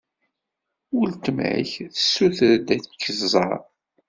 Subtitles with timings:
[0.95, 3.59] Weltma-k tessutered ad k-tẓer.